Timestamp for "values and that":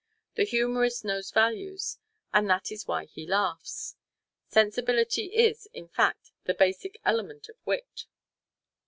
1.29-2.71